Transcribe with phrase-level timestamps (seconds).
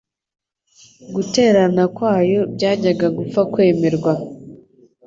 [1.13, 4.13] Guterana kwayo byajyaga gupfa kwemerwa.